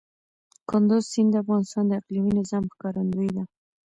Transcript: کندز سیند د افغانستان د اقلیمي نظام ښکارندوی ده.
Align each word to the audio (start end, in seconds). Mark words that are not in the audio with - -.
کندز 0.69 1.03
سیند 1.11 1.29
د 1.33 1.35
افغانستان 1.43 1.83
د 1.87 1.91
اقلیمي 1.99 2.31
نظام 2.39 2.63
ښکارندوی 2.73 3.29
ده. 3.35 3.43